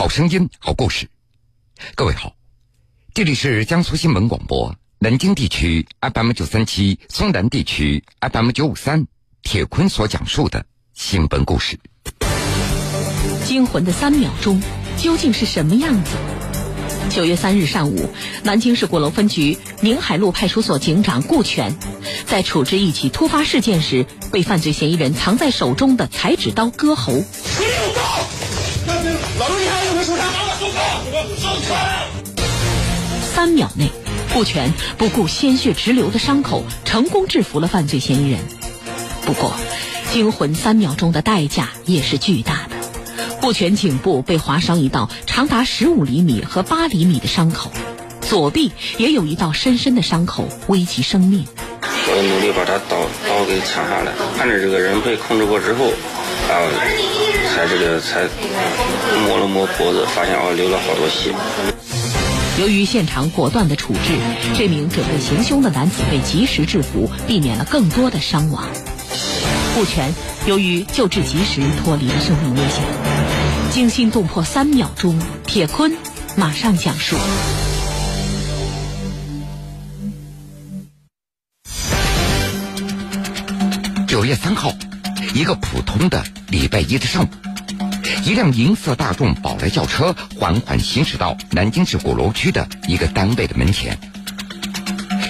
[0.00, 1.10] 好声音，好故事。
[1.94, 2.34] 各位好，
[3.12, 8.02] 这里是江苏新闻广播南京地区 FM 九三七，松南地区
[8.32, 9.06] FM 九五三。
[9.42, 11.78] 铁坤所讲述的新闻故事。
[13.44, 14.62] 惊魂的三秒钟
[14.96, 16.16] 究竟是什么样子？
[17.10, 18.08] 九月三日上午，
[18.42, 21.76] 南京市鼓楼分局宁海路派出所警长顾全，
[22.24, 27.22] 在处置一起突发事件时，被犯罪嫌疑人藏在手中的裁纸刀割喉。
[33.40, 33.88] 三秒内，
[34.34, 38.38] 顾全不顾鲜血直流的伤口，成功制服了犯罪嫌疑人。
[39.24, 39.54] 不过，
[40.12, 42.76] 惊魂三秒钟的代价也是巨大的。
[43.40, 47.72] 顾全颈部被划伤一道长达十五厘米和八厘米的伤口，
[48.20, 51.46] 左臂也有一道深深的伤口，危及生命。
[51.82, 55.86] 我努力把他刀刀给抢下来，看着这个人被控制过之后，
[56.50, 56.52] 啊，
[57.54, 58.28] 才这个才
[59.26, 61.32] 摸了摸脖子，发现哦流了好多血。
[62.58, 64.18] 由于现场果断的处置，
[64.54, 68.66] 这名准备行凶的男子被及时制服，避免了更多的伤亡。
[69.74, 70.12] 顾全
[70.46, 72.84] 由于救治及时，脱离了生命危险。
[73.70, 75.96] 惊心动魄三秒钟，铁坤
[76.36, 77.16] 马上讲述。
[84.06, 84.72] 九月三号，
[85.34, 87.28] 一个普通的礼拜一的上午，
[88.24, 93.98] 一辆银色大众宝来轿车缓缓行驶到南京市鼓楼区的一个单位的门前。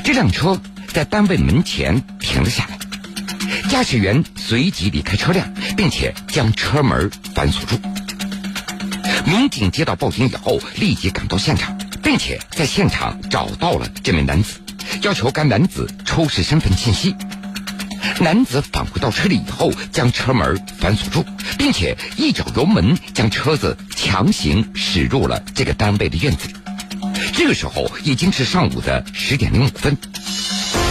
[0.05, 0.61] 这辆车
[0.93, 2.79] 在单位门前停了下来。
[3.69, 7.79] 驾驶员随即离开车辆，并且将车门反锁住。
[9.25, 14.61] 民警接到报警以后，立即赶到现场，并且在现场找到了这名男子，
[15.03, 17.15] 要求该男子出示身份信息。
[18.21, 21.25] 男子返回到车里以后，将车门反锁住，
[21.57, 26.55] 并且一脚油门将车子强行驶入了这个单位的院子里。
[27.33, 29.97] 这个时候已经是上午的十点零五分。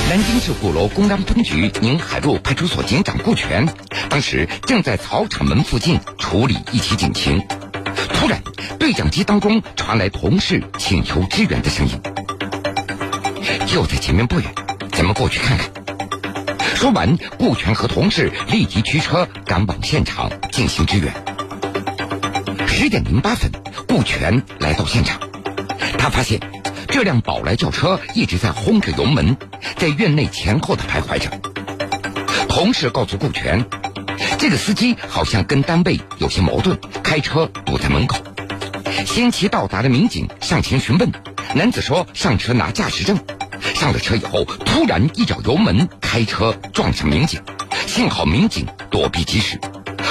[0.10, 3.70] 南京市鼓楼公安分局宁海路派出所警长顾全，
[4.10, 7.46] 当时正在草场门附近处理一起警情，
[8.12, 8.42] 突然
[8.80, 12.02] 对讲机当中传来同事请求支援的声音，
[13.68, 14.52] 就在前面不远，
[14.94, 15.79] 咱们过去看看。
[16.80, 21.14] 说完，顾全和同事立即驱车赶往现场进行支援。
[22.70, 23.52] 十点零八分，
[23.86, 25.20] 顾全来到现场，
[25.98, 26.40] 他发现。
[26.88, 29.36] 这辆宝来轿车一直在轰着油门，
[29.76, 31.30] 在院内前后的徘徊着。
[32.48, 33.66] 同事告诉顾全，
[34.38, 38.16] 这个司机好像跟单位有些矛盾，开车堵在门口。
[39.06, 41.12] 先期到达的民警上前询问，
[41.56, 43.20] 男子说上车拿驾驶证。
[43.80, 47.42] 上了车以后，突然一脚油门，开车撞上民警，
[47.88, 49.58] 幸好民警躲避及时，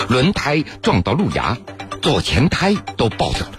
[0.08, 1.54] 轮胎撞到路牙，
[2.00, 3.52] 左前胎都爆掉了。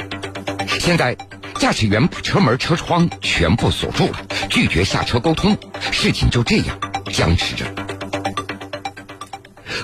[0.80, 1.16] 现在。
[1.60, 5.58] 驾驶员把车门、车窗全部锁住了，拒绝下车沟通，
[5.92, 6.80] 事情就这样
[7.12, 7.66] 僵持着。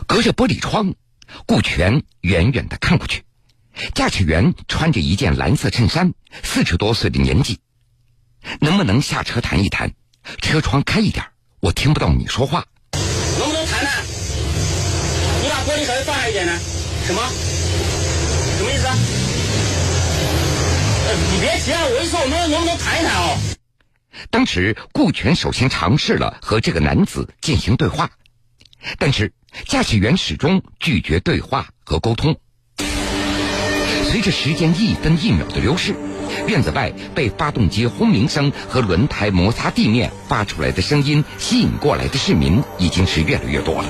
[0.07, 0.94] 隔着玻璃窗，
[1.46, 3.24] 顾全远远的看过去，
[3.94, 6.13] 驾驶员穿着一件蓝色衬衫，
[6.44, 7.59] 四十多岁的年纪。
[8.62, 9.92] 能不能下车谈一谈？
[10.41, 11.25] 车窗开一点，
[11.59, 12.66] 我听不到你说话。
[13.38, 14.03] 能不能谈谈？
[15.44, 16.53] 你把玻璃稍微放下一点呢？
[17.06, 17.22] 什么？
[18.58, 18.96] 什么意思啊？
[21.31, 21.81] 你别急啊！
[21.86, 23.38] 我一说，我们能不能谈一谈哦？
[24.31, 28.09] 当时顾全首先尝试了和这个男子进行对话，
[28.97, 29.31] 但是
[29.68, 32.36] 驾驶员始终拒绝对话和沟通。
[34.09, 35.96] 随着时间一分一秒的流逝，
[36.47, 43.86] 院子外被发动机轰鸣声和轮胎摩擦地面发出来的声音吸引过来的市民已经是越来越多了。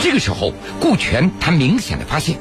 [0.00, 2.36] 这个时候，顾全他明显的发现，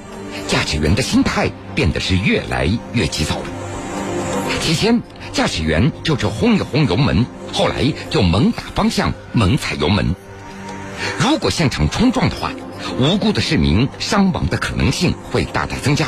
[0.48, 3.46] 驾驶员的心态变得是越来越急躁了。
[4.62, 5.02] 起先，
[5.32, 10.16] 驾驶员就是轰一轰油门，后来就猛打方向、猛踩油门。
[11.20, 12.52] 如果现场冲撞的话，
[13.00, 16.08] 无辜的市民伤亡的可能性会大大增加。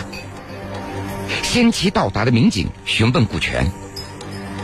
[1.47, 3.71] 先期到达的民警询问顾全：“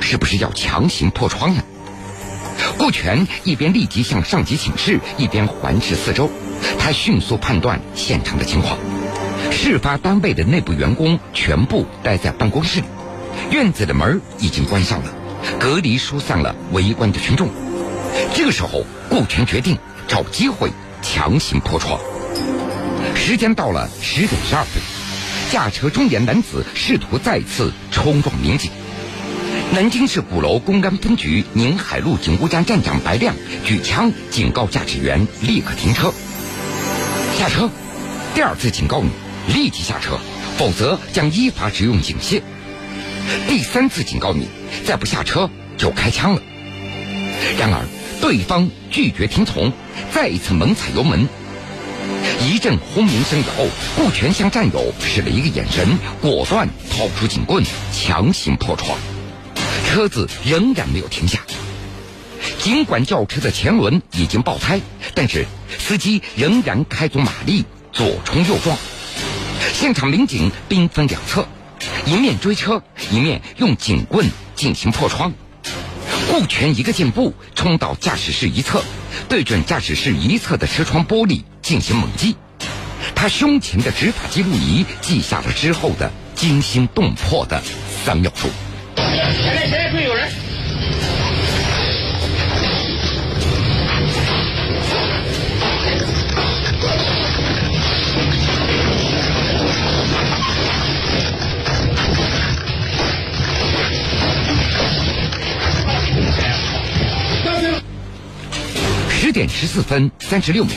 [0.02, 1.64] 是不是要强行破窗呀？”
[2.78, 6.30] 顾全一边立即向上级请示，一边环视四周。
[6.78, 8.78] 他迅速判断现场的情况：
[9.50, 12.86] 事发单位的内部员工全部待在办公室里。
[13.50, 15.14] 院子的门已经关上了，
[15.58, 17.48] 隔离疏散了围观的群众。
[18.36, 20.70] 这个时候，顾全决定找机会
[21.02, 21.98] 强行破窗。
[23.16, 24.84] 时间到了十点十二分，
[25.54, 28.72] 驾车中年男子试图再次冲撞民警。
[29.72, 36.12] 南京市鼓楼公安分局宁海路警务站站长白亮举枪警告驾驶员立刻停车。
[37.38, 37.70] 下车，
[38.34, 39.12] 第二次警告你
[39.54, 40.18] 立即下车，
[40.58, 42.42] 否则将依法使用警械。
[43.48, 44.48] 第三次警告你，
[44.88, 46.42] 再不下车就开枪了。
[47.60, 47.86] 然而
[48.20, 49.72] 对方拒绝听从，
[50.12, 51.30] 再一次猛踩油门。
[52.44, 57.64] 一阵轰鸣声以后，顾全向战友使了一个眼神，果断掏出警棍，
[57.94, 58.98] 强行破窗。
[59.88, 61.40] 车子仍然没有停下。
[62.60, 64.82] 尽管轿车的前轮已经爆胎，
[65.14, 65.46] 但是
[65.80, 67.64] 司机仍然开足马力
[67.94, 68.78] 左冲右撞。
[69.74, 71.48] 现场民警兵分两侧，
[72.06, 75.34] 一面追车，一面用警棍进行破窗。
[76.32, 78.84] 顾全一个箭步冲到驾驶室一侧，
[79.30, 82.36] 对准驾驶室一侧的车窗玻璃进行猛击。
[83.16, 87.62] 他胸前的执法记录仪记下了之后的惊心动魄的
[88.04, 88.50] 三秒钟。
[109.34, 110.76] 点十四分三十六秒，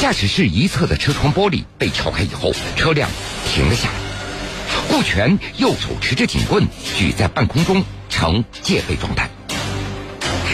[0.00, 3.10] 驾驶室一侧的车窗玻璃被撬开以后，车辆
[3.46, 3.94] 停了下来。
[4.88, 9.28] 顾全右手持着警棍举在半空中，呈戒备状态。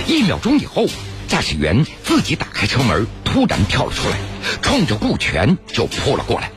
[0.06, 0.86] 一秒钟以后，
[1.28, 4.16] 驾驶员自己打开车门，突然跳了出来，
[4.62, 6.50] 冲着顾全就扑了过来。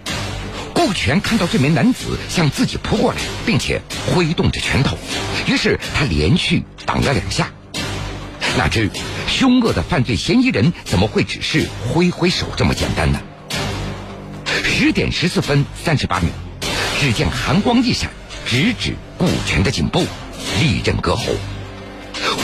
[0.74, 4.98] 顾全看到这名男子向自己扑过来，并且挥动着拳头，
[5.48, 7.52] 于是他连续挡了两下。
[8.58, 8.90] 哪知
[9.28, 13.20] 凶恶的犯罪嫌疑人怎么会只是挥挥手这么简单呢？
[14.64, 16.30] 十点十四分三十八秒，
[17.00, 18.10] 只见寒光一闪，
[18.46, 20.06] 直指顾全的颈部，
[20.60, 21.24] 利刃割喉。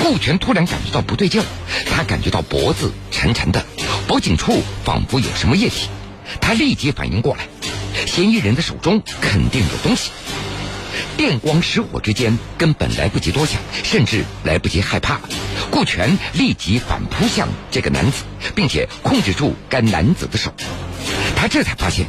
[0.02, 1.46] 顾全突然感觉到不对劲儿，
[1.90, 3.66] 他感觉到脖子沉沉的，
[4.08, 5.90] 脖颈处仿佛有什么液体。
[6.40, 7.48] 他立即反应过来，
[8.06, 10.12] 嫌疑人的手中肯定有东西。
[11.18, 15.20] 电光石火之间，根本来不及多想，甚至来不及害怕。
[15.72, 18.24] 顾全立即反扑向这个男子，
[18.56, 20.54] 并且控制住该男子的手。
[21.36, 22.06] 他这才发现，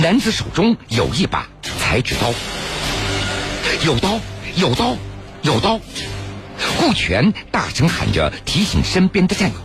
[0.00, 1.48] 男子手中有一把
[1.80, 2.32] 裁纸刀。
[3.84, 4.20] 有刀，
[4.54, 4.96] 有刀，
[5.42, 5.80] 有刀！
[6.78, 9.56] 顾全大声喊着，提醒身边的战友。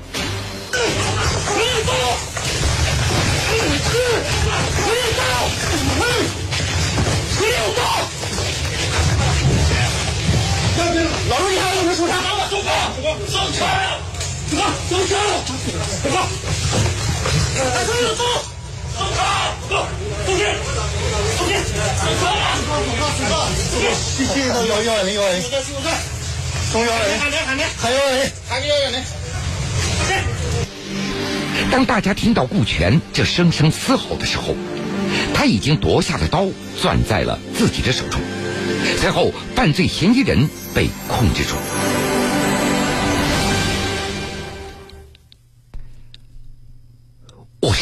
[13.30, 13.60] 上车！
[14.50, 14.62] 走开！
[14.89, 15.12] 上车！
[16.04, 16.15] 走开！
[17.74, 18.24] 还说有刀！
[18.98, 19.19] 上车！
[19.69, 19.74] 走！
[20.25, 20.42] 走开！
[21.38, 21.51] 走进！
[21.54, 22.00] 上车！
[22.00, 22.24] 走开！
[22.63, 23.33] 走开！
[23.94, 25.42] 谢谢到幺幺二零幺二零，
[26.71, 29.00] 中幺二零，喊连喊连还幺二零，喊个幺幺零。
[31.71, 34.56] 当大家听到顾全这声声嘶吼的时候，
[35.33, 36.45] 他已经夺下了刀，
[36.81, 38.21] 攥在了自己的手中。
[39.00, 41.56] 随后，犯罪嫌疑人被控制住。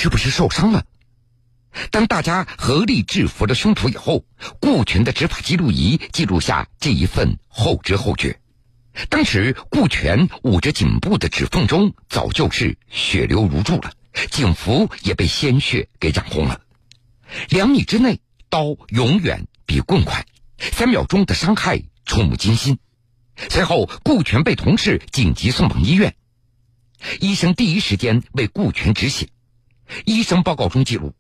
[0.02, 0.84] 是不是受伤了？
[1.92, 4.26] 当大家合力制服了凶徒以后，
[4.60, 8.40] 顾全的执法记录仪记录下这一份后知后觉。
[9.10, 13.94] 当时，顾全捂着颈部的指缝中早就是血流如注了，
[14.32, 16.62] 警服也被鲜血给染红了。
[17.50, 20.26] 两米之内，刀永远比棍快。
[20.58, 22.80] 三秒钟的伤害触目惊心。
[23.52, 26.16] 随后，顾全被同事紧急送往医院。
[27.20, 29.30] 医生第一时间为顾全止血。
[30.06, 31.14] 医生报告中记录，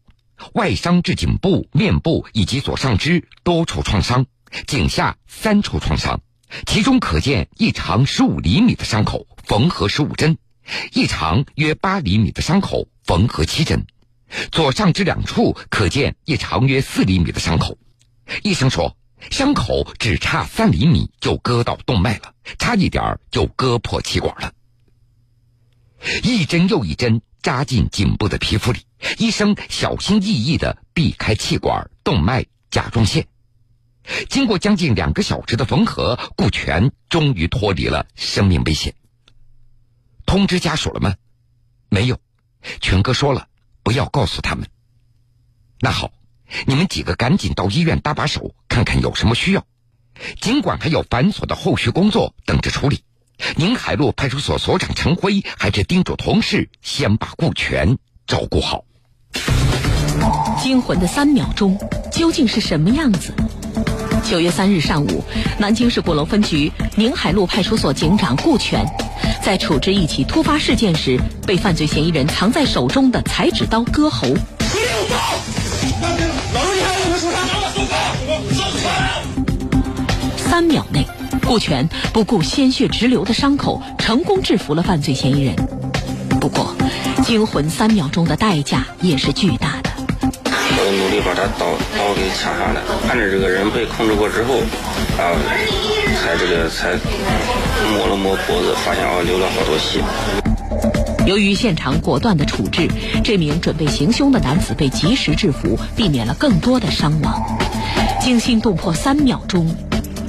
[0.53, 4.25] 外伤至颈部、面部以及左上肢多处创伤，
[4.67, 6.21] 颈下三处创伤，
[6.65, 10.37] 其中可见一长十五厘米的伤口缝合十五针，
[10.93, 13.85] 一长约八厘米的伤口缝合七针，
[14.51, 17.77] 左上肢两处可见一长约四厘米的伤口。
[18.43, 18.97] 医生说。
[19.29, 24.51] 伤口只差三厘米就割到动脉了，差一点就割破气管了。
[26.23, 28.81] 一针又一针扎进颈部的皮肤里，
[29.17, 33.27] 医生小心翼翼地避开气管、动脉、甲状腺。
[34.29, 38.95] 经过将近两个小时的缝合，顾全终于脱离了生命危险。
[40.25, 41.15] 通知家属了吗？
[41.89, 42.19] 没有，
[42.79, 43.47] 全哥说了，
[43.83, 44.67] 不要告诉他们。
[45.79, 46.11] 那好。
[46.67, 49.65] 你们几个赶紧到医院搭把手，看看有什么需要。
[50.41, 53.05] 尽管还有繁琐的后续工作等着处理，
[53.55, 58.83] 宁海路派出所所长陈辉还是叮嘱同事先把顾全照顾好。
[60.61, 61.77] 惊魂的三秒钟
[62.11, 63.33] 究竟是什么样子？
[64.23, 65.23] 九月三日上午，
[65.57, 68.85] 南京市鼓楼分局宁海路派出所警长顾全，
[69.41, 74.27] 在处置一起突发事件时，被犯罪嫌疑人藏在手中的裁纸刀割喉。
[80.37, 81.07] 三秒内，
[81.51, 85.53] 顾全不顾鲜血直流的伤口，成功制服了犯罪嫌疑人。
[86.39, 86.73] 不过，
[87.25, 89.89] 惊魂三秒钟的代价也是巨大的。
[90.45, 94.59] 我努力把他刀刀给抢下来，看着这个人被控制过之后，
[95.19, 95.35] 啊，
[96.23, 96.93] 才这个才
[97.97, 99.99] 摸了摸脖子，发现啊流了好多血。
[101.27, 102.87] 由于现场果断的处置，
[103.25, 107.59] 这名准备行凶的男子被及时制服，避免了更多的伤亡。
[108.21, 109.75] 惊心动魄三秒钟，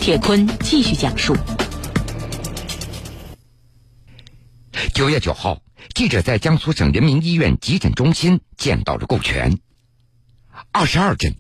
[0.02, 1.32] 铁坤继续讲述。
[4.92, 5.60] 九月九号，
[5.94, 9.60] 记者在江苏省人民医院急诊中心见到了顾全。
[10.72, 11.36] 二十二针，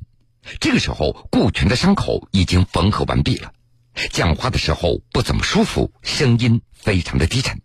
[0.60, 3.50] 这个时候顾全的伤口已经缝合完毕了，
[4.12, 7.60] 讲话的时候不怎么舒服，声音非常的低沉。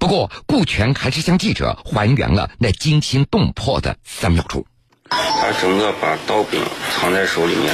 [0.00, 4.66] 不过，顾全还是向记者还原了那惊心动魄的三秒钟。
[5.10, 6.60] 他整个把刀柄
[6.90, 7.72] 藏在手里面，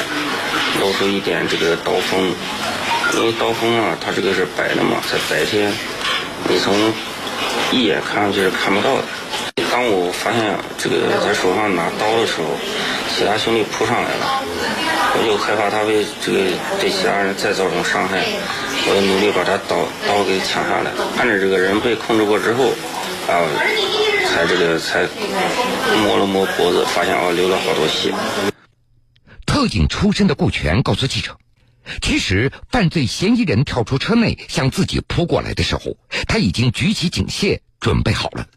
[0.81, 2.33] 露出一点这个刀锋。
[3.15, 5.73] 因为刀锋啊，它这个是白的嘛，在白天，
[6.49, 6.73] 你从
[7.73, 9.03] 一眼看上去是看不到的。
[9.71, 12.55] 当我发现这个在手上拿刀的时候，
[13.11, 14.43] 其他兄弟扑上来了，
[15.15, 16.39] 我就害怕他会这个
[16.81, 18.23] 对其他人再造成伤害。
[18.87, 22.71] 我就努力把他刀刀给抢下来，看着这个人被控制过之后，
[23.27, 23.43] 啊，
[24.31, 25.03] 才这个才
[26.07, 28.15] 摸了摸脖子，发现哦流了好多血。
[29.61, 31.39] 特警出身的顾全告诉记者，
[32.01, 38.49] 其实犯罪嫌疑人跳出车内向自己扑过来的时候，他已经举起警械准备好了，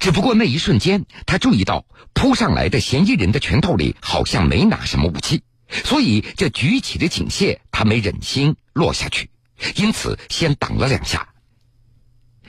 [0.00, 5.44] 只不过那一瞬间他注意到扑上来的嫌疑人的拳头里好像没拿什么武器，
[5.84, 9.30] 所以这举起的警械他没忍心落下去。
[9.76, 11.28] 因此，先挡了两下。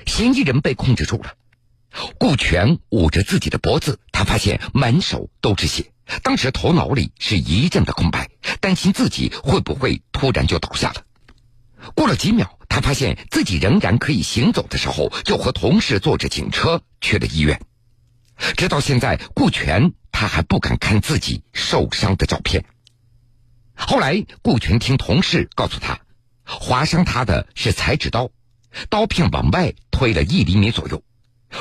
[0.08, 1.36] 嫌疑人被控制住了，
[2.18, 5.93] 顾全捂着自己的脖子，他发现满手都是血。
[6.22, 8.30] 当时头脑里是一阵的空白，
[8.60, 11.04] 担心自己会不会突然就倒下了。
[11.96, 17.62] 过了几秒，他发现自己仍然可以行走的时候，就和同事坐着警车去了医院。
[18.58, 22.66] 直到现在，顾全他还不敢看自己受伤的照片。
[23.76, 26.00] 后来，顾全听同事告诉他。
[26.46, 28.30] 划伤他的是裁纸刀，
[28.90, 31.02] 刀片往外推了一厘米左右。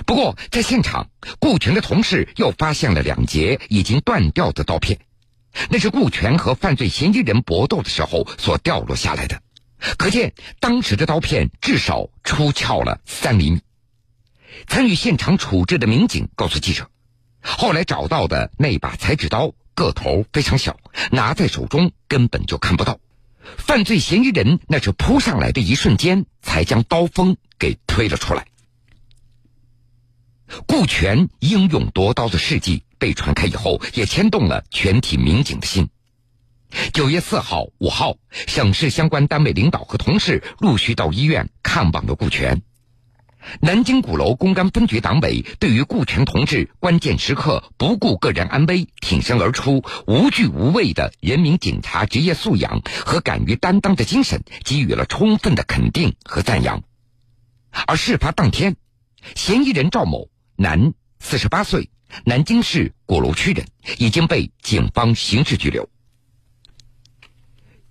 [0.07, 1.09] 不过，在现场，
[1.39, 4.99] 顾全的同事又发现了两截已经断掉的刀片，
[5.71, 9.43] 那是顾全和犯罪嫌疑人搏斗的时候所掉落下来的。
[9.99, 13.61] 可见，当时的刀片至少出鞘了三厘米。
[14.67, 16.89] 参与现场处置的民警告诉记者，
[17.41, 20.77] 后来找到的那把裁纸刀个头非常小，
[21.11, 22.99] 拿在手中根本就看不到。
[23.59, 28.47] 犯罪嫌疑人那是扑上来的一瞬间，才将刀锋给推了出来。
[30.66, 35.88] 顾全英勇夺刀的事迹被传开以后，也牵动了全体民警的心。
[36.92, 42.62] 九月四号、五号，省市相关单位领导和同事陆续到医院看望了顾全。
[43.61, 56.85] 南京鼓楼公安分局党委对于顾全同志关键时刻不顾个人安危、挺身而出、无惧无畏的人民警察职业素养和敢于担当的精神给予了充分的肯定和赞扬。
[57.87, 58.76] 而事发当天，
[59.35, 61.90] 嫌疑人赵某，男，四十八岁，
[62.25, 63.66] 南京市鼓楼区人，
[63.99, 65.88] 已经被警方刑事拘留。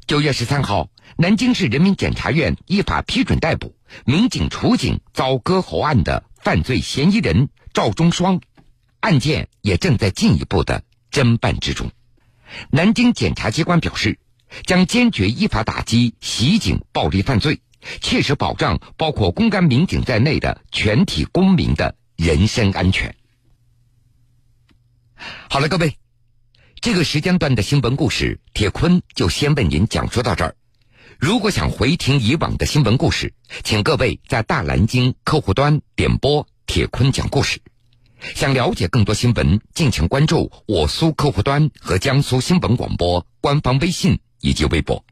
[0.08, 0.90] 九月十三号。
[1.18, 3.76] 南京市人民检察院依法批准逮捕
[4.06, 8.40] 民警处警遭割喉案的犯罪嫌疑人赵忠双，
[9.02, 11.92] 案件也正在进一步的侦办之中。
[12.72, 14.20] 南京检察机关表示，
[14.66, 17.60] 将坚决依法打击袭警暴力犯罪，
[18.00, 23.16] 切实保障包括公安民警在内的全体公民的人身安全。
[25.50, 25.98] 好了，各位，
[26.80, 30.56] 这个时间段的新闻故事，铁坤就先为您讲述到这儿。
[31.18, 37.60] 如果想回听以往的新闻故事，请各位在大蓝鲸客户端点播铁坤讲故事。
[38.36, 45.04] 想了解更多新闻，敬请关注我苏客户端和江苏新闻广播官方微信以及微博。